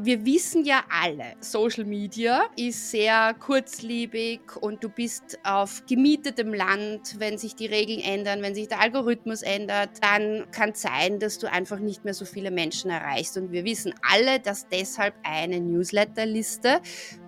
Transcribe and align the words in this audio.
Wir 0.00 0.24
wissen 0.24 0.64
ja 0.64 0.84
alle, 0.90 1.34
Social 1.40 1.84
Media 1.84 2.42
ist 2.54 2.92
sehr 2.92 3.34
kurzlebig 3.34 4.56
und 4.60 4.84
du 4.84 4.88
bist 4.88 5.40
auf 5.42 5.82
gemietetem 5.88 6.54
Land. 6.54 7.18
Wenn 7.18 7.36
sich 7.36 7.56
die 7.56 7.66
Regeln 7.66 7.98
ändern, 7.98 8.40
wenn 8.40 8.54
sich 8.54 8.68
der 8.68 8.80
Algorithmus 8.80 9.42
ändert, 9.42 9.90
dann 10.00 10.48
kann 10.52 10.70
es 10.70 10.82
sein, 10.82 11.18
dass 11.18 11.40
du 11.40 11.50
einfach 11.50 11.80
nicht 11.80 12.04
mehr 12.04 12.14
so 12.14 12.26
viele 12.26 12.52
Menschen 12.52 12.92
erreichst. 12.92 13.36
Und 13.38 13.50
wir 13.50 13.64
wissen 13.64 13.92
alle, 14.08 14.38
dass 14.38 14.68
deshalb 14.68 15.14
eine 15.24 15.58
Newsletterliste 15.58 16.80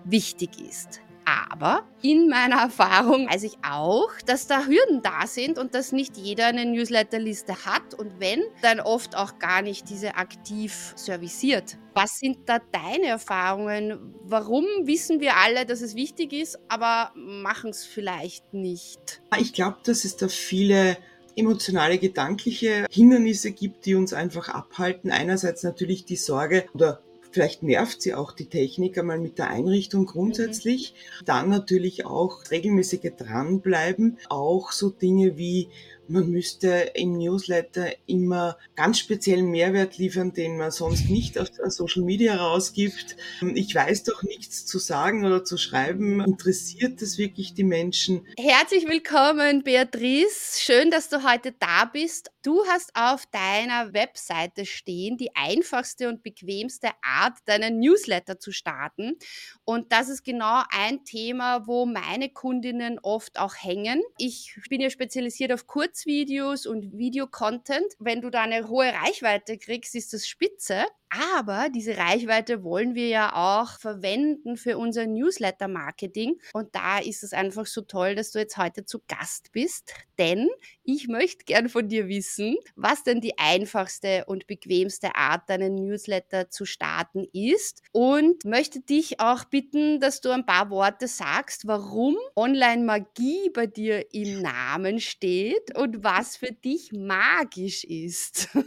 wichtig 0.05 0.51
ist. 0.61 1.01
Aber 1.25 1.87
in 2.01 2.27
meiner 2.27 2.61
Erfahrung 2.61 3.29
weiß 3.29 3.43
ich 3.43 3.57
auch, 3.63 4.09
dass 4.25 4.47
da 4.47 4.65
Hürden 4.65 5.01
da 5.01 5.27
sind 5.27 5.57
und 5.57 5.75
dass 5.75 5.91
nicht 5.91 6.17
jeder 6.17 6.47
eine 6.47 6.65
Newsletterliste 6.65 7.65
hat 7.65 7.93
und 7.93 8.19
wenn, 8.19 8.41
dann 8.61 8.79
oft 8.79 9.15
auch 9.15 9.39
gar 9.39 9.61
nicht 9.61 9.89
diese 9.89 10.15
aktiv 10.15 10.93
serviciert. 10.95 11.77
Was 11.93 12.17
sind 12.19 12.47
da 12.47 12.59
deine 12.71 13.07
Erfahrungen? 13.07 14.15
Warum 14.23 14.65
wissen 14.83 15.19
wir 15.19 15.37
alle, 15.37 15.65
dass 15.65 15.81
es 15.81 15.95
wichtig 15.95 16.33
ist, 16.33 16.57
aber 16.67 17.11
machen 17.15 17.69
es 17.71 17.85
vielleicht 17.85 18.53
nicht? 18.53 19.21
Ich 19.39 19.53
glaube, 19.53 19.77
dass 19.83 20.05
es 20.05 20.17
da 20.17 20.27
viele 20.27 20.97
emotionale, 21.35 21.97
gedankliche 21.97 22.85
Hindernisse 22.89 23.51
gibt, 23.51 23.85
die 23.85 23.95
uns 23.95 24.13
einfach 24.13 24.49
abhalten. 24.49 25.11
Einerseits 25.11 25.63
natürlich 25.63 26.05
die 26.05 26.15
Sorge 26.15 26.65
oder 26.73 27.01
Vielleicht 27.31 27.63
nervt 27.63 28.01
sie 28.01 28.13
auch 28.13 28.33
die 28.33 28.47
Technik 28.47 28.97
einmal 28.97 29.19
mit 29.19 29.37
der 29.37 29.49
Einrichtung 29.49 30.05
grundsätzlich. 30.05 30.93
Mhm. 31.21 31.25
Dann 31.25 31.49
natürlich 31.49 32.05
auch 32.05 32.41
regelmäßige 32.51 33.11
dranbleiben. 33.17 34.17
Auch 34.29 34.71
so 34.71 34.89
Dinge 34.89 35.37
wie 35.37 35.69
man 36.07 36.29
müsste 36.29 36.91
im 36.95 37.17
Newsletter 37.17 37.87
immer 38.05 38.57
ganz 38.75 38.99
speziellen 38.99 39.49
Mehrwert 39.49 39.97
liefern, 39.97 40.33
den 40.33 40.57
man 40.57 40.71
sonst 40.71 41.09
nicht 41.09 41.39
auf 41.39 41.47
Social 41.67 42.03
Media 42.03 42.35
rausgibt. 42.35 43.15
Ich 43.55 43.73
weiß 43.73 44.03
doch 44.03 44.23
nichts 44.23 44.65
zu 44.65 44.79
sagen 44.79 45.25
oder 45.25 45.45
zu 45.45 45.57
schreiben. 45.57 46.21
Interessiert 46.21 47.01
das 47.01 47.17
wirklich 47.17 47.53
die 47.53 47.63
Menschen? 47.63 48.27
Herzlich 48.37 48.87
willkommen, 48.87 49.63
Beatrice. 49.63 50.59
Schön, 50.59 50.91
dass 50.91 51.09
du 51.09 51.23
heute 51.23 51.53
da 51.53 51.85
bist. 51.85 52.31
Du 52.43 52.65
hast 52.65 52.91
auf 52.95 53.25
deiner 53.27 53.93
Webseite 53.93 54.65
stehen, 54.65 55.15
die 55.17 55.35
einfachste 55.35 56.09
und 56.09 56.23
bequemste 56.23 56.89
Art, 57.03 57.37
deinen 57.45 57.79
Newsletter 57.79 58.39
zu 58.39 58.51
starten. 58.51 59.17
Und 59.63 59.91
das 59.91 60.09
ist 60.09 60.23
genau 60.23 60.63
ein 60.71 61.05
Thema, 61.05 61.67
wo 61.67 61.85
meine 61.85 62.29
Kundinnen 62.29 62.99
oft 62.99 63.39
auch 63.39 63.53
hängen. 63.55 64.01
Ich 64.17 64.55
bin 64.69 64.81
ja 64.81 64.89
spezialisiert 64.89 65.51
auf 65.53 65.67
Kurz 65.67 65.90
Kurzvideos 65.91 66.65
und 66.65 66.97
Videocontent. 66.97 67.95
Wenn 67.99 68.21
du 68.21 68.29
da 68.29 68.43
eine 68.43 68.69
hohe 68.69 68.93
Reichweite 68.93 69.57
kriegst, 69.57 69.93
ist 69.93 70.13
das 70.13 70.25
spitze. 70.25 70.85
Aber 71.11 71.67
diese 71.69 71.97
Reichweite 71.97 72.63
wollen 72.63 72.95
wir 72.95 73.09
ja 73.09 73.35
auch 73.35 73.77
verwenden 73.77 74.55
für 74.55 74.77
unser 74.77 75.07
Newsletter-Marketing. 75.07 76.39
Und 76.53 76.73
da 76.73 76.99
ist 76.99 77.21
es 77.23 77.33
einfach 77.33 77.65
so 77.65 77.81
toll, 77.81 78.15
dass 78.15 78.31
du 78.31 78.39
jetzt 78.39 78.55
heute 78.55 78.85
zu 78.85 79.01
Gast 79.09 79.51
bist. 79.51 79.93
Denn 80.17 80.47
ich 80.83 81.09
möchte 81.09 81.43
gern 81.43 81.67
von 81.67 81.89
dir 81.89 82.07
wissen, 82.07 82.55
was 82.77 83.03
denn 83.03 83.19
die 83.19 83.37
einfachste 83.37 84.23
und 84.25 84.47
bequemste 84.47 85.13
Art, 85.15 85.49
deinen 85.49 85.75
Newsletter 85.75 86.49
zu 86.49 86.65
starten 86.65 87.27
ist. 87.33 87.81
Und 87.91 88.45
möchte 88.45 88.79
dich 88.79 89.19
auch 89.19 89.43
bitten, 89.43 89.99
dass 89.99 90.21
du 90.21 90.29
ein 90.29 90.45
paar 90.45 90.69
Worte 90.69 91.09
sagst, 91.09 91.67
warum 91.67 92.15
Online-Magie 92.37 93.49
bei 93.53 93.67
dir 93.67 94.13
im 94.13 94.41
Namen 94.41 95.01
steht 95.01 95.75
und 95.75 96.05
was 96.05 96.37
für 96.37 96.53
dich 96.53 96.93
magisch 96.93 97.83
ist. 97.83 98.47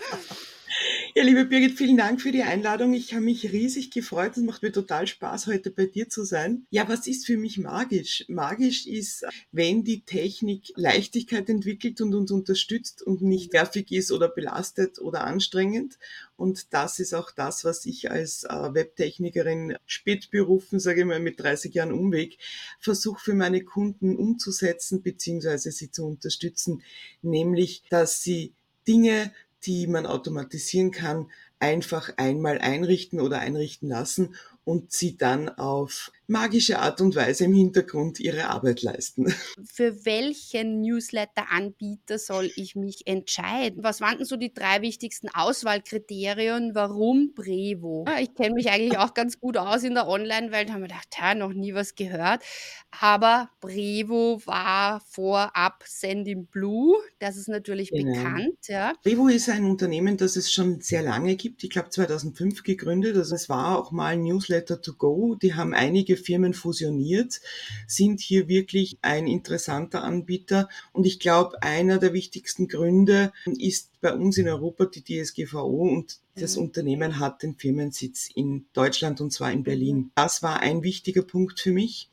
Ja, 1.14 1.24
liebe 1.24 1.44
Birgit, 1.44 1.76
vielen 1.76 1.96
Dank 1.96 2.22
für 2.22 2.32
die 2.32 2.42
Einladung. 2.42 2.94
Ich 2.94 3.12
habe 3.12 3.24
mich 3.24 3.52
riesig 3.52 3.90
gefreut. 3.90 4.36
Es 4.36 4.42
macht 4.42 4.62
mir 4.62 4.72
total 4.72 5.06
Spaß, 5.06 5.46
heute 5.48 5.70
bei 5.70 5.84
dir 5.86 6.08
zu 6.08 6.24
sein. 6.24 6.66
Ja, 6.70 6.88
was 6.88 7.06
ist 7.06 7.26
für 7.26 7.36
mich 7.36 7.58
magisch? 7.58 8.24
Magisch 8.28 8.86
ist, 8.86 9.26
wenn 9.52 9.84
die 9.84 10.02
Technik 10.02 10.72
Leichtigkeit 10.76 11.48
entwickelt 11.50 12.00
und 12.00 12.14
uns 12.14 12.30
unterstützt 12.30 13.02
und 13.02 13.20
nicht 13.20 13.52
nervig 13.52 13.92
ist 13.92 14.10
oder 14.10 14.28
belastet 14.28 14.98
oder 15.00 15.24
anstrengend. 15.24 15.98
Und 16.36 16.72
das 16.72 16.98
ist 16.98 17.12
auch 17.12 17.30
das, 17.30 17.64
was 17.64 17.84
ich 17.84 18.10
als 18.10 18.44
äh, 18.44 18.48
Webtechnikerin 18.48 19.76
spätberufen, 19.84 20.80
sage 20.80 21.00
ich 21.00 21.06
mal, 21.06 21.20
mit 21.20 21.40
30 21.40 21.74
Jahren 21.74 21.92
Umweg, 21.92 22.38
versuche 22.78 23.20
für 23.20 23.34
meine 23.34 23.62
Kunden 23.64 24.16
umzusetzen 24.16 25.02
bzw. 25.02 25.58
sie 25.70 25.90
zu 25.90 26.06
unterstützen, 26.06 26.82
nämlich, 27.20 27.82
dass 27.90 28.22
sie 28.22 28.54
Dinge 28.88 29.32
die 29.64 29.86
man 29.86 30.06
automatisieren 30.06 30.90
kann, 30.90 31.30
einfach 31.58 32.12
einmal 32.16 32.58
einrichten 32.58 33.20
oder 33.20 33.38
einrichten 33.40 33.88
lassen 33.88 34.34
und 34.64 34.92
sie 34.92 35.16
dann 35.16 35.48
auf 35.48 36.12
magische 36.30 36.78
Art 36.78 37.00
und 37.00 37.16
Weise 37.16 37.44
im 37.44 37.52
Hintergrund 37.52 38.20
ihre 38.20 38.46
Arbeit 38.46 38.82
leisten. 38.82 39.34
Für 39.64 40.04
welchen 40.04 40.80
Newsletter-Anbieter 40.80 42.18
soll 42.18 42.50
ich 42.54 42.76
mich 42.76 43.06
entscheiden? 43.06 43.82
Was 43.82 44.00
waren 44.00 44.18
denn 44.18 44.26
so 44.26 44.36
die 44.36 44.54
drei 44.54 44.80
wichtigsten 44.80 45.28
Auswahlkriterien? 45.28 46.74
Warum 46.74 47.32
Brevo? 47.34 48.06
Ich 48.20 48.34
kenne 48.34 48.54
mich 48.54 48.70
eigentlich 48.70 48.96
auch 48.98 49.12
ganz 49.12 49.40
gut 49.40 49.56
aus 49.56 49.82
in 49.82 49.94
der 49.94 50.06
Online-Welt, 50.06 50.70
haben 50.70 50.82
wir 50.82 50.88
gedacht, 50.88 51.08
ja, 51.20 51.34
noch 51.34 51.52
nie 51.52 51.74
was 51.74 51.96
gehört. 51.96 52.44
Aber 53.00 53.50
Brevo 53.60 54.40
war 54.46 55.02
vorab 55.08 55.82
Sending 55.84 56.46
Blue, 56.46 56.96
das 57.18 57.36
ist 57.36 57.48
natürlich 57.48 57.90
genau. 57.90 58.12
bekannt. 58.12 58.68
Ja. 58.68 58.92
Brevo 59.02 59.26
ist 59.26 59.48
ein 59.48 59.64
Unternehmen, 59.64 60.16
das 60.16 60.36
es 60.36 60.52
schon 60.52 60.80
sehr 60.80 61.02
lange 61.02 61.34
gibt. 61.34 61.64
Ich 61.64 61.70
glaube 61.70 61.90
2005 61.90 62.62
gegründet. 62.62 63.16
Also 63.16 63.34
es 63.34 63.48
war 63.48 63.76
auch 63.76 63.90
mal 63.90 64.16
Newsletter 64.16 64.80
to 64.80 64.94
go. 64.94 65.34
Die 65.34 65.54
haben 65.54 65.74
einige 65.74 66.19
Firmen 66.20 66.54
fusioniert, 66.54 67.40
sind 67.86 68.20
hier 68.20 68.48
wirklich 68.48 68.98
ein 69.02 69.26
interessanter 69.26 70.04
Anbieter. 70.04 70.68
Und 70.92 71.06
ich 71.06 71.18
glaube, 71.18 71.62
einer 71.62 71.98
der 71.98 72.12
wichtigsten 72.12 72.68
Gründe 72.68 73.32
ist 73.58 73.90
bei 74.00 74.14
uns 74.14 74.38
in 74.38 74.48
Europa 74.48 74.86
die 74.86 75.02
DSGVO 75.02 75.88
und 75.88 76.20
das 76.34 76.56
mhm. 76.56 76.64
Unternehmen 76.64 77.18
hat 77.18 77.42
den 77.42 77.56
Firmensitz 77.56 78.30
in 78.34 78.66
Deutschland 78.72 79.20
und 79.20 79.32
zwar 79.32 79.52
in 79.52 79.62
Berlin. 79.62 79.96
Mhm. 79.96 80.10
Das 80.14 80.42
war 80.42 80.60
ein 80.60 80.82
wichtiger 80.82 81.22
Punkt 81.22 81.60
für 81.60 81.72
mich. 81.72 82.08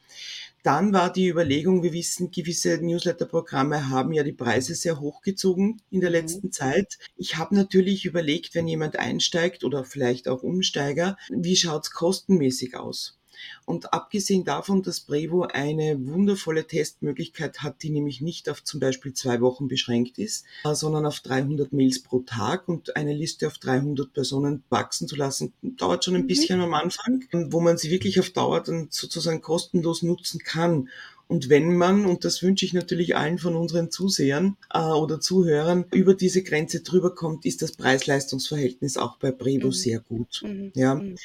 Dann 0.64 0.92
war 0.92 1.14
die 1.14 1.30
Überlegung, 1.30 1.82
wir 1.82 1.94
wissen, 1.94 2.30
gewisse 2.30 2.78
Newsletter-Programme 2.78 3.90
haben 3.90 4.12
ja 4.12 4.24
die 4.24 4.34
Preise 4.34 4.76
sehr 4.76 5.00
hochgezogen 5.00 5.82
in 5.92 6.02
der 6.02 6.10
mhm. 6.10 6.16
letzten 6.16 6.52
Zeit. 6.52 6.98
Ich 7.16 7.38
habe 7.38 7.56
natürlich 7.56 8.06
überlegt, 8.06 8.54
wenn 8.54 8.68
jemand 8.68 9.00
einsteigt 9.00 9.64
oder 9.64 9.86
vielleicht 9.86 10.28
auch 10.28 10.44
Umsteiger, 10.44 11.18
wie 11.30 11.56
schaut's 11.56 11.92
kostenmäßig 11.92 12.76
aus? 12.76 13.17
Und 13.66 13.94
abgesehen 13.94 14.44
davon, 14.44 14.84
dass 14.84 15.02
Brevo 15.02 15.44
eine 15.44 15.98
wundervolle 16.08 16.66
Testmöglichkeit 16.66 17.60
hat, 17.60 17.84
die 17.84 17.90
nämlich 17.90 18.22
nicht 18.22 18.50
auf 18.50 18.64
zum 18.64 18.80
Beispiel 18.80 19.14
zwei 19.14 19.42
Wochen 19.42 19.68
beschränkt 19.68 20.18
ist, 20.18 20.46
äh, 20.64 20.74
sondern 20.74 21.06
auf 21.06 21.20
300 21.20 21.74
Mails 21.74 22.02
pro 22.02 22.20
Tag 22.20 22.68
und 22.68 22.96
eine 22.96 23.14
Liste 23.14 23.48
auf 23.48 23.58
300 23.58 24.14
Personen 24.14 24.64
wachsen 24.70 25.08
zu 25.08 25.16
lassen, 25.16 25.54
dauert 25.62 26.06
schon 26.06 26.16
ein 26.16 26.24
mhm. 26.24 26.28
bisschen 26.28 26.62
am 26.62 26.74
Anfang, 26.74 27.26
wo 27.52 27.60
man 27.60 27.78
sie 27.78 27.92
wirklich 27.92 28.20
auf 28.20 28.30
Dauer 28.30 28.62
dann 28.62 28.88
sozusagen 28.90 29.42
kostenlos 29.42 30.02
nutzen 30.02 30.40
kann. 30.40 30.90
Und 31.28 31.50
wenn 31.50 31.76
man, 31.76 32.06
und 32.06 32.24
das 32.24 32.42
wünsche 32.42 32.66
ich 32.66 32.74
natürlich 32.74 33.16
allen 33.16 33.38
von 33.38 33.56
unseren 33.56 33.92
Zusehern 33.92 34.58
äh, 34.74 34.80
oder 34.80 35.20
Zuhörern, 35.20 35.86
über 35.92 36.14
diese 36.14 36.42
Grenze 36.42 36.82
drüber 36.82 37.14
kommt, 37.14 37.46
ist 37.46 37.62
das 37.62 37.74
Preis-Leistungs-Verhältnis 37.74 38.98
auch 38.98 39.18
bei 39.18 39.32
Brevo 39.32 39.68
mhm. 39.68 39.72
sehr 39.72 40.00
gut. 40.00 40.42
Mhm. 40.44 40.72
Ja. 40.76 40.96
Mhm. 40.96 41.16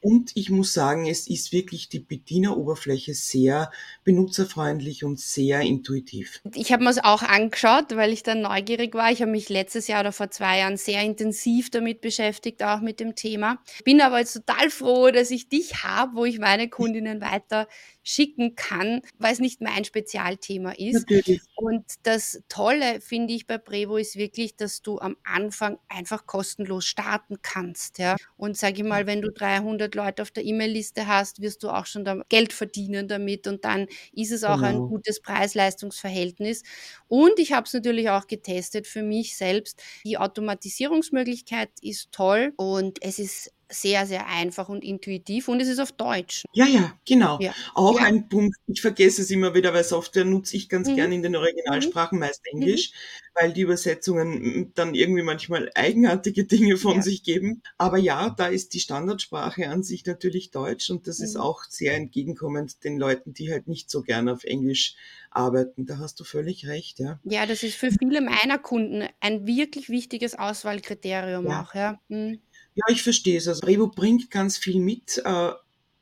Und 0.00 0.32
ich 0.34 0.48
muss 0.48 0.72
sagen, 0.72 1.06
es 1.06 1.28
ist 1.28 1.52
wirklich 1.52 1.90
die 1.90 1.98
Bedieneroberfläche 1.98 3.12
sehr 3.12 3.70
benutzerfreundlich 4.02 5.04
und 5.04 5.20
sehr 5.20 5.60
intuitiv. 5.60 6.40
Ich 6.54 6.72
habe 6.72 6.84
mir 6.84 6.90
es 6.90 7.04
auch 7.04 7.22
angeschaut, 7.22 7.94
weil 7.96 8.12
ich 8.12 8.22
dann 8.22 8.40
neugierig 8.40 8.94
war. 8.94 9.12
Ich 9.12 9.20
habe 9.20 9.30
mich 9.30 9.50
letztes 9.50 9.88
Jahr 9.88 10.00
oder 10.00 10.12
vor 10.12 10.30
zwei 10.30 10.60
Jahren 10.60 10.78
sehr 10.78 11.02
intensiv 11.02 11.68
damit 11.70 12.00
beschäftigt, 12.00 12.62
auch 12.62 12.80
mit 12.80 12.98
dem 12.98 13.14
Thema. 13.14 13.58
Bin 13.84 14.00
aber 14.00 14.20
jetzt 14.20 14.32
total 14.32 14.70
froh, 14.70 15.10
dass 15.10 15.30
ich 15.30 15.50
dich 15.50 15.84
habe, 15.84 16.16
wo 16.16 16.24
ich 16.24 16.38
meine 16.38 16.70
Kundinnen 16.70 17.20
weiter 17.20 17.68
schicken 18.02 18.56
kann, 18.56 19.02
weil 19.18 19.34
es 19.34 19.40
nicht 19.50 19.60
mein 19.60 19.84
Spezialthema 19.84 20.72
ist. 20.72 21.10
Natürlich. 21.10 21.40
Und 21.56 21.84
das 22.04 22.42
Tolle, 22.48 23.00
finde 23.00 23.34
ich, 23.34 23.46
bei 23.46 23.58
Brevo 23.58 23.96
ist 23.96 24.16
wirklich, 24.16 24.56
dass 24.56 24.82
du 24.82 24.98
am 24.98 25.16
Anfang 25.24 25.78
einfach 25.88 26.26
kostenlos 26.26 26.86
starten 26.86 27.42
kannst. 27.42 27.98
Ja? 27.98 28.16
Und 28.36 28.56
sage 28.56 28.76
ich 28.78 28.84
mal, 28.84 29.06
wenn 29.06 29.22
du 29.22 29.30
300 29.30 29.94
Leute 29.94 30.22
auf 30.22 30.30
der 30.30 30.44
E-Mail-Liste 30.44 31.06
hast, 31.06 31.40
wirst 31.40 31.62
du 31.62 31.70
auch 31.70 31.86
schon 31.86 32.04
Geld 32.28 32.52
verdienen 32.52 33.08
damit 33.08 33.46
und 33.46 33.64
dann 33.64 33.86
ist 34.12 34.30
es 34.30 34.44
auch 34.44 34.56
genau. 34.56 34.68
ein 34.68 34.88
gutes 34.88 35.20
Preis-Leistungs-Verhältnis. 35.20 36.62
Und 37.08 37.38
ich 37.38 37.52
habe 37.52 37.66
es 37.66 37.72
natürlich 37.72 38.08
auch 38.10 38.26
getestet 38.26 38.86
für 38.86 39.02
mich 39.02 39.36
selbst. 39.36 39.82
Die 40.04 40.18
Automatisierungsmöglichkeit 40.18 41.70
ist 41.82 42.12
toll 42.12 42.52
und 42.56 43.02
es 43.02 43.18
ist 43.18 43.52
sehr, 43.70 44.06
sehr 44.06 44.26
einfach 44.26 44.68
und 44.68 44.84
intuitiv 44.84 45.48
und 45.48 45.60
es 45.60 45.68
ist 45.68 45.78
auf 45.80 45.92
Deutsch. 45.92 46.44
Ja, 46.52 46.66
ja, 46.66 46.98
genau. 47.06 47.44
Ja. 47.44 47.54
Auch 47.74 48.00
Ja. 48.00 48.02
ein 48.02 48.28
Punkt, 48.28 48.56
ich 48.66 48.80
vergesse 48.80 49.22
es 49.22 49.30
immer 49.30 49.54
wieder, 49.54 49.72
weil 49.72 49.84
Software 49.84 50.24
nutze 50.24 50.56
ich 50.56 50.68
ganz 50.68 50.88
Mhm. 50.88 50.94
gern 50.94 51.12
in 51.12 51.22
den 51.22 51.36
Mhm. 51.36 51.36
Originalsprachen, 51.36 52.18
meist 52.18 52.44
Mhm. 52.52 52.52
Englisch, 52.52 52.92
weil 53.34 53.52
die 53.52 53.60
Übersetzungen 53.60 54.60
mm, 54.62 54.72
dann 54.74 54.94
irgendwie 54.96 55.22
manchmal 55.22 55.70
eigenartige 55.76 56.46
Dinge 56.46 56.76
von 56.76 56.96
Ja. 56.96 57.02
sich 57.02 57.22
geben. 57.22 57.62
Aber 57.78 57.98
ja, 57.98 58.30
da 58.30 58.48
ist 58.48 58.74
die 58.74 58.80
Standardsprache 58.80 59.68
an 59.68 59.84
sich 59.84 60.04
natürlich 60.06 60.50
Deutsch 60.50 60.90
und 60.90 61.06
das 61.06 61.20
ist 61.20 61.36
Mhm. 61.36 61.40
auch 61.40 61.62
sehr 61.68 61.94
entgegenkommend 61.94 62.82
den 62.82 62.98
Leuten, 62.98 63.32
die 63.32 63.52
halt 63.52 63.68
nicht 63.68 63.88
so 63.88 64.02
gern 64.02 64.28
auf 64.28 64.42
Englisch 64.42 64.96
arbeiten. 65.30 65.86
Da 65.86 65.98
hast 65.98 66.18
du 66.18 66.24
völlig 66.24 66.66
recht, 66.66 66.98
ja. 66.98 67.20
Ja, 67.22 67.44
das 67.44 67.62
ist 67.62 67.76
für 67.76 67.90
viele 67.92 68.22
meiner 68.22 68.58
Kunden 68.58 69.06
ein 69.20 69.46
wirklich 69.46 69.90
wichtiges 69.90 70.34
Auswahlkriterium 70.38 71.50
auch, 71.50 71.74
ja. 71.74 72.00
Mhm. 72.08 72.40
Ja, 72.86 72.92
ich 72.94 73.02
verstehe 73.02 73.38
es. 73.38 73.48
Also 73.48 73.60
Brevo 73.60 73.88
bringt 73.88 74.30
ganz 74.30 74.56
viel 74.56 74.80
mit, 74.80 75.18
äh, 75.24 75.52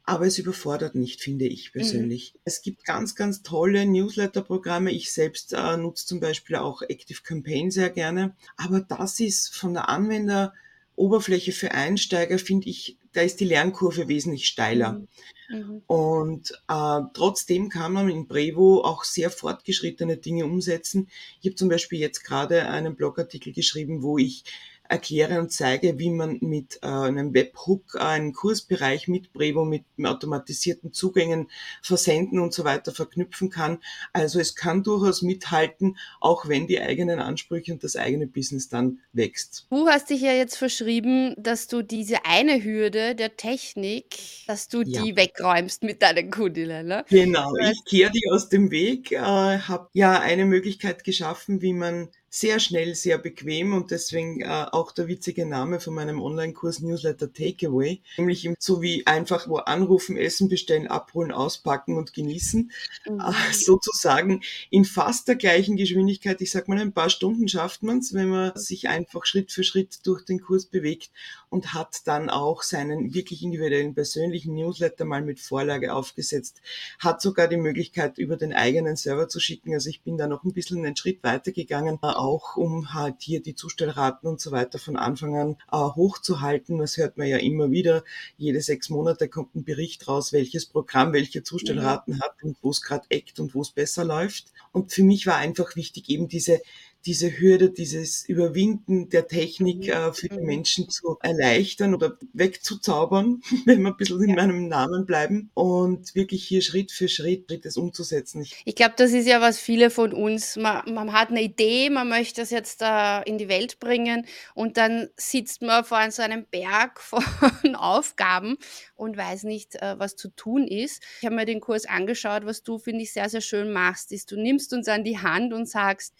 aber 0.04 0.26
es 0.26 0.38
überfordert 0.38 0.94
nicht, 0.94 1.20
finde 1.20 1.46
ich 1.46 1.72
Mhm. 1.72 1.72
persönlich. 1.72 2.34
Es 2.44 2.62
gibt 2.62 2.84
ganz, 2.84 3.14
ganz 3.14 3.42
tolle 3.42 3.84
Newsletter-Programme. 3.86 4.90
Ich 4.92 5.12
selbst 5.12 5.52
äh, 5.52 5.76
nutze 5.76 6.06
zum 6.06 6.20
Beispiel 6.20 6.56
auch 6.56 6.82
Active 6.82 7.22
Campaign 7.22 7.70
sehr 7.70 7.90
gerne. 7.90 8.34
Aber 8.56 8.80
das 8.80 9.20
ist 9.20 9.54
von 9.54 9.74
der 9.74 9.88
Anwenderoberfläche 9.88 11.52
für 11.52 11.72
Einsteiger, 11.72 12.38
finde 12.38 12.68
ich, 12.68 12.96
da 13.12 13.22
ist 13.22 13.40
die 13.40 13.44
Lernkurve 13.44 14.08
wesentlich 14.08 14.46
steiler. 14.46 14.92
Mhm. 14.92 15.08
Mhm. 15.48 15.82
Und 15.86 16.50
äh, 16.68 17.00
trotzdem 17.14 17.68
kann 17.70 17.92
man 17.92 18.08
in 18.08 18.28
Brevo 18.28 18.82
auch 18.82 19.04
sehr 19.04 19.30
fortgeschrittene 19.30 20.18
Dinge 20.18 20.44
umsetzen. 20.44 21.08
Ich 21.40 21.46
habe 21.46 21.56
zum 21.56 21.68
Beispiel 21.68 21.98
jetzt 21.98 22.22
gerade 22.22 22.68
einen 22.68 22.96
Blogartikel 22.96 23.52
geschrieben, 23.52 24.02
wo 24.02 24.18
ich 24.18 24.44
erkläre 24.88 25.38
und 25.38 25.52
zeige, 25.52 25.98
wie 25.98 26.10
man 26.10 26.38
mit 26.40 26.78
äh, 26.82 26.86
einem 26.86 27.34
Webhook 27.34 27.96
einen 28.00 28.32
Kursbereich 28.32 29.06
mit 29.06 29.32
Brevo 29.32 29.64
mit 29.64 29.84
automatisierten 30.02 30.92
Zugängen 30.92 31.50
versenden 31.82 32.40
und 32.40 32.54
so 32.54 32.64
weiter 32.64 32.92
verknüpfen 32.92 33.50
kann. 33.50 33.78
Also 34.12 34.40
es 34.40 34.54
kann 34.54 34.82
durchaus 34.82 35.22
mithalten, 35.22 35.98
auch 36.20 36.48
wenn 36.48 36.66
die 36.66 36.80
eigenen 36.80 37.20
Ansprüche 37.20 37.72
und 37.72 37.84
das 37.84 37.96
eigene 37.96 38.26
Business 38.26 38.68
dann 38.68 39.00
wächst. 39.12 39.66
Du 39.70 39.86
hast 39.88 40.10
dich 40.10 40.22
ja 40.22 40.32
jetzt 40.32 40.56
verschrieben, 40.56 41.34
dass 41.36 41.68
du 41.68 41.82
diese 41.82 42.24
eine 42.24 42.62
Hürde 42.64 42.97
der 43.14 43.36
Technik, 43.36 44.16
dass 44.46 44.68
du 44.68 44.82
Ja. 44.82 45.02
die 45.02 45.16
wegräumst 45.16 45.82
mit 45.82 46.02
deinen 46.02 46.30
Kundinnen, 46.30 46.86
ne? 46.86 47.04
Genau, 47.08 47.50
ich 47.70 47.84
kehre 47.84 48.10
die 48.10 48.28
aus 48.30 48.48
dem 48.48 48.70
Weg, 48.70 49.12
äh, 49.12 49.18
habe 49.18 49.88
ja 49.92 50.20
eine 50.20 50.44
Möglichkeit 50.46 51.04
geschaffen, 51.04 51.62
wie 51.62 51.72
man 51.72 52.10
sehr 52.30 52.60
schnell, 52.60 52.94
sehr 52.94 53.18
bequem 53.18 53.72
und 53.72 53.90
deswegen 53.90 54.40
äh, 54.42 54.66
auch 54.70 54.92
der 54.92 55.08
witzige 55.08 55.46
Name 55.46 55.80
von 55.80 55.94
meinem 55.94 56.20
Online-Kurs 56.20 56.80
Newsletter 56.80 57.32
Takeaway, 57.32 58.00
nämlich 58.18 58.44
im- 58.44 58.54
so 58.58 58.82
wie 58.82 59.06
einfach 59.06 59.48
wo 59.48 59.56
anrufen, 59.56 60.16
Essen 60.16 60.48
bestellen, 60.48 60.86
abholen, 60.88 61.32
auspacken 61.32 61.96
und 61.96 62.12
genießen, 62.12 62.70
äh, 63.06 63.10
Mhm. 63.12 63.20
sozusagen 63.52 64.42
in 64.70 64.84
fast 64.84 65.28
der 65.28 65.36
gleichen 65.36 65.76
Geschwindigkeit. 65.76 66.40
Ich 66.40 66.50
sag 66.50 66.68
mal, 66.68 66.78
ein 66.78 66.92
paar 66.92 67.10
Stunden 67.10 67.48
schafft 67.48 67.82
man 67.82 67.98
es, 67.98 68.12
wenn 68.14 68.28
man 68.28 68.52
sich 68.56 68.88
einfach 68.88 69.24
Schritt 69.24 69.50
für 69.52 69.64
Schritt 69.64 70.06
durch 70.06 70.24
den 70.24 70.40
Kurs 70.40 70.66
bewegt 70.66 71.10
und 71.48 71.72
hat 71.74 72.06
dann 72.06 72.30
auch 72.30 72.62
seinen 72.62 73.14
wirklich 73.14 73.42
individuellen 73.42 73.94
persönlichen 73.94 74.54
Newsletter 74.54 75.04
mal 75.04 75.22
mit 75.22 75.40
Vorlage 75.40 75.94
aufgesetzt, 75.94 76.60
hat 76.98 77.20
sogar 77.22 77.48
die 77.48 77.56
Möglichkeit, 77.56 78.18
über 78.18 78.36
den 78.36 78.52
eigenen 78.52 78.96
Server 78.96 79.28
zu 79.28 79.40
schicken. 79.40 79.74
Also 79.74 79.88
ich 79.90 80.02
bin 80.02 80.16
da 80.18 80.26
noch 80.26 80.44
ein 80.44 80.52
bisschen 80.52 80.84
einen 80.84 80.96
Schritt 80.96 81.22
weiter 81.22 81.52
gegangen, 81.52 81.98
äh, 82.02 82.06
auch 82.18 82.56
um 82.56 82.92
halt 82.92 83.16
hier 83.20 83.40
die 83.40 83.54
Zustellraten 83.54 84.28
und 84.28 84.40
so 84.40 84.50
weiter 84.50 84.78
von 84.78 84.96
Anfang 84.96 85.36
an 85.36 85.56
äh, 85.72 85.76
hochzuhalten. 85.76 86.78
Das 86.78 86.96
hört 86.96 87.16
man 87.16 87.28
ja 87.28 87.38
immer 87.38 87.70
wieder. 87.70 88.04
Jede 88.36 88.60
sechs 88.60 88.90
Monate 88.90 89.28
kommt 89.28 89.54
ein 89.54 89.64
Bericht 89.64 90.08
raus, 90.08 90.32
welches 90.32 90.66
Programm 90.66 91.12
welche 91.12 91.42
Zustellraten 91.42 92.20
hat 92.20 92.42
und 92.42 92.56
wo 92.62 92.70
es 92.70 92.82
gerade 92.82 93.06
eckt 93.08 93.40
und 93.40 93.54
wo 93.54 93.62
es 93.62 93.70
besser 93.70 94.04
läuft. 94.04 94.52
Und 94.72 94.92
für 94.92 95.02
mich 95.02 95.26
war 95.26 95.36
einfach 95.36 95.76
wichtig, 95.76 96.08
eben 96.08 96.28
diese 96.28 96.60
diese 97.06 97.38
Hürde, 97.38 97.70
dieses 97.70 98.28
Überwinden 98.28 99.08
der 99.08 99.26
Technik 99.28 99.86
Mhm. 99.86 99.92
äh, 99.92 100.12
für 100.12 100.28
die 100.28 100.40
Mhm. 100.40 100.46
Menschen 100.46 100.88
zu 100.90 101.16
erleichtern 101.22 101.94
oder 101.94 102.18
wegzuzaubern, 102.32 103.40
wenn 103.66 103.82
wir 103.82 103.88
ein 103.90 103.96
bisschen 103.96 104.22
in 104.22 104.30
Ja. 104.30 104.36
meinem 104.36 104.68
Namen 104.68 105.06
bleiben 105.06 105.50
und 105.54 106.14
wirklich 106.14 106.44
hier 106.44 106.62
Schritt 106.62 106.92
für 106.92 107.08
Schritt 107.08 107.46
das 107.64 107.76
umzusetzen. 107.76 108.44
Ich, 108.64 108.74
glaube, 108.74 108.94
das 108.96 109.12
ist 109.12 109.26
ja 109.26 109.40
was 109.40 109.58
viele 109.58 109.90
von 109.90 110.12
uns. 110.12 110.56
Man, 110.56 110.92
man 110.92 111.12
hat 111.12 111.30
eine 111.30 111.42
Idee, 111.42 111.90
man 111.90 112.08
möchte 112.08 112.40
das 112.40 112.50
jetzt 112.50 112.80
da 112.82 113.20
in 113.22 113.38
die 113.38 113.48
Welt 113.48 113.78
bringen 113.80 114.26
und 114.54 114.76
dann 114.76 115.08
sitzt 115.16 115.62
man 115.62 115.84
vor 115.84 116.10
so 116.10 116.22
einem 116.22 116.46
Berg 116.50 117.00
von 117.00 117.74
Aufgaben 117.74 118.56
und 118.96 119.16
weiß 119.16 119.44
nicht, 119.44 119.76
äh, 119.76 119.98
was 119.98 120.16
zu 120.16 120.28
tun 120.30 120.66
ist. 120.66 121.02
Ich 121.20 121.26
habe 121.26 121.36
mir 121.36 121.46
den 121.46 121.60
Kurs 121.60 121.86
angeschaut, 121.86 122.44
was 122.44 122.62
du, 122.62 122.78
finde 122.78 123.02
ich, 123.02 123.12
sehr, 123.12 123.28
sehr 123.28 123.40
schön 123.40 123.72
machst, 123.72 124.12
ist, 124.12 124.30
du 124.30 124.36
nimmst 124.36 124.72
uns 124.72 124.88
an 124.88 125.04
die 125.04 125.18
Hand 125.18 125.52
und 125.52 125.68
sagst, 125.68 126.14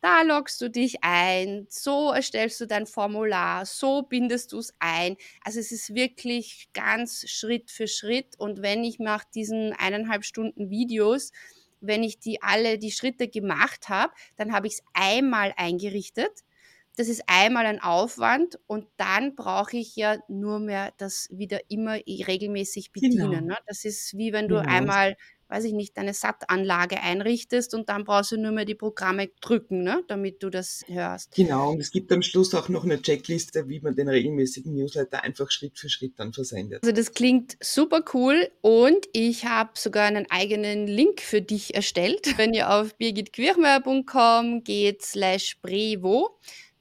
da 0.00 0.22
loggst 0.22 0.60
du 0.60 0.70
dich 0.70 0.98
ein, 1.02 1.66
so 1.68 2.12
erstellst 2.12 2.60
du 2.60 2.66
dein 2.66 2.86
Formular, 2.86 3.66
so 3.66 4.02
bindest 4.02 4.52
du 4.52 4.58
es 4.58 4.72
ein. 4.78 5.16
Also 5.44 5.60
es 5.60 5.72
ist 5.72 5.94
wirklich 5.94 6.68
ganz 6.72 7.28
Schritt 7.28 7.70
für 7.70 7.86
Schritt. 7.86 8.38
Und 8.38 8.62
wenn 8.62 8.82
ich 8.84 8.98
nach 8.98 9.24
diesen 9.24 9.72
eineinhalb 9.74 10.24
Stunden 10.24 10.70
Videos, 10.70 11.32
wenn 11.80 12.02
ich 12.02 12.18
die 12.18 12.42
alle 12.42 12.78
die 12.78 12.90
Schritte 12.92 13.28
gemacht 13.28 13.88
habe, 13.88 14.12
dann 14.36 14.52
habe 14.52 14.66
ich 14.66 14.74
es 14.74 14.82
einmal 14.94 15.52
eingerichtet. 15.56 16.44
Das 16.96 17.08
ist 17.08 17.22
einmal 17.26 17.66
ein 17.66 17.80
Aufwand 17.80 18.58
und 18.66 18.86
dann 18.96 19.34
brauche 19.34 19.76
ich 19.76 19.96
ja 19.96 20.18
nur 20.28 20.58
mehr 20.58 20.92
das 20.98 21.28
wieder 21.30 21.60
immer 21.70 21.94
regelmäßig 21.94 22.92
bedienen. 22.92 23.30
genau, 23.30 23.46
Ne? 23.46 23.56
Das 23.66 23.84
ist 23.84 24.16
wie 24.18 24.32
wenn 24.32 24.48
du 24.48 24.56
genau. 24.56 24.68
einmal, 24.68 25.16
weiß 25.50 25.64
ich 25.64 25.72
nicht, 25.72 25.96
deine 25.96 26.14
SAT-Anlage 26.14 27.00
einrichtest 27.00 27.74
und 27.74 27.88
dann 27.88 28.04
brauchst 28.04 28.32
du 28.32 28.36
nur 28.36 28.52
mehr 28.52 28.64
die 28.64 28.74
Programme 28.74 29.28
drücken, 29.40 29.82
ne? 29.82 30.02
damit 30.08 30.42
du 30.42 30.50
das 30.50 30.82
hörst. 30.86 31.34
Genau, 31.34 31.70
und 31.70 31.80
es 31.80 31.90
gibt 31.90 32.12
am 32.12 32.22
Schluss 32.22 32.54
auch 32.54 32.68
noch 32.68 32.84
eine 32.84 33.02
Checkliste, 33.02 33.68
wie 33.68 33.80
man 33.80 33.94
den 33.94 34.08
regelmäßigen 34.08 34.74
Newsletter 34.74 35.22
einfach 35.24 35.50
Schritt 35.50 35.78
für 35.78 35.88
Schritt 35.88 36.14
dann 36.18 36.32
versendet. 36.32 36.82
Also 36.82 36.94
das 36.94 37.12
klingt 37.12 37.56
super 37.60 38.04
cool 38.14 38.48
und 38.60 39.06
ich 39.12 39.44
habe 39.44 39.70
sogar 39.74 40.04
einen 40.04 40.26
eigenen 40.30 40.86
Link 40.86 41.20
für 41.20 41.42
dich 41.42 41.74
erstellt. 41.74 42.38
Wenn 42.38 42.54
ihr 42.54 42.70
auf 42.70 42.94
birgitquirchmeier.com 42.96 44.62
geht 44.62 45.02
slash 45.02 45.58
brevo, 45.60 46.38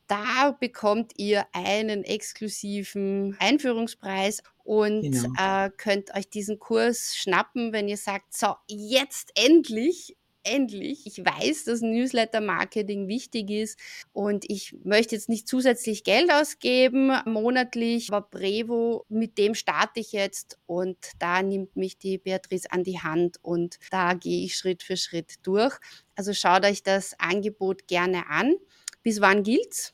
da 0.10 0.52
bekommt 0.60 1.14
ihr 1.18 1.46
einen 1.54 2.04
exklusiven 2.04 3.38
Einführungspreis 3.40 4.44
und 4.64 5.12
Genau. 5.12 5.30
äh, 5.38 5.70
könnt 5.78 6.14
euch 6.16 6.30
diesen 6.30 6.60
Kurs 6.60 7.16
schnappen, 7.16 7.74
wenn 7.74 7.88
ihr 7.88 7.98
sagt, 7.98 8.36
so 8.36 8.56
jetzt 8.68 9.32
endlich, 9.36 10.18
endlich, 10.44 11.06
ich 11.06 11.20
weiß, 11.24 11.66
dass 11.66 11.82
Newsletter-Marketing 11.82 13.08
wichtig 13.08 13.50
ist 13.52 13.80
und 14.14 14.46
ich 14.50 14.76
möchte 14.84 15.16
jetzt 15.16 15.30
nicht 15.30 15.48
zusätzlich 15.48 16.04
Geld 16.04 16.32
ausgeben 16.32 17.12
monatlich, 17.26 18.08
aber 18.12 18.28
Brevo, 18.30 19.06
mit 19.10 19.38
dem 19.38 19.54
starte 19.56 20.00
ich 20.00 20.12
jetzt 20.14 20.58
und 20.66 20.98
da 21.20 21.44
nimmt 21.44 21.76
mich 21.76 21.98
die 22.00 22.18
Beatrice 22.18 22.72
an 22.72 22.84
die 22.84 23.00
Hand 23.02 23.38
und 23.44 23.78
da 23.92 24.14
gehe 24.16 24.46
ich 24.46 24.56
Schritt 24.56 24.84
für 24.84 24.98
Schritt 24.98 25.36
durch. 25.44 25.78
Also 26.16 26.34
schaut 26.34 26.66
euch 26.66 26.84
das 26.84 27.20
Angebot 27.20 27.88
gerne 27.88 28.28
an. 28.30 28.56
Bis 29.04 29.22
wann 29.22 29.44
gilt's? 29.44 29.94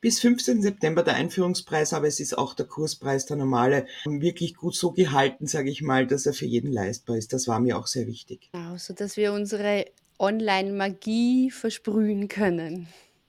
Bis 0.00 0.20
15. 0.20 0.62
September 0.62 1.02
der 1.02 1.16
Einführungspreis, 1.16 1.92
aber 1.92 2.06
es 2.06 2.20
ist 2.20 2.38
auch 2.38 2.54
der 2.54 2.66
Kurspreis, 2.66 3.26
der 3.26 3.36
normale, 3.36 3.86
wirklich 4.04 4.54
gut 4.54 4.76
so 4.76 4.92
gehalten, 4.92 5.48
sage 5.48 5.70
ich 5.70 5.82
mal, 5.82 6.06
dass 6.06 6.24
er 6.24 6.34
für 6.34 6.46
jeden 6.46 6.72
leistbar 6.72 7.16
ist. 7.16 7.32
Das 7.32 7.48
war 7.48 7.58
mir 7.58 7.76
auch 7.76 7.88
sehr 7.88 8.06
wichtig. 8.06 8.48
Genau, 8.52 8.76
sodass 8.76 9.16
wir 9.16 9.32
unsere 9.32 9.86
Online-Magie 10.20 11.50
versprühen 11.50 12.28
können. 12.28 12.88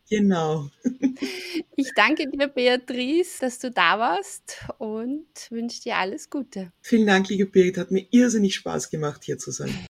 Genau. 0.10 0.70
Ich 1.76 1.94
danke 1.96 2.30
dir, 2.30 2.48
Beatrice, 2.48 3.40
dass 3.40 3.58
du 3.60 3.72
da 3.72 3.98
warst 4.00 4.66
und 4.80 5.28
wünsche 5.50 5.82
dir 5.82 5.96
alles 5.96 6.30
Gute. 6.30 6.74
Vielen 6.82 7.08
Dank, 7.08 7.30
liebe 7.30 7.46
Birgit. 7.46 7.78
Hat 7.78 7.92
mir 7.92 8.06
irrsinnig 8.12 8.56
Spaß 8.56 8.90
gemacht, 8.90 9.24
hier 9.24 9.38
zu 9.38 9.52
sein. 9.52 9.74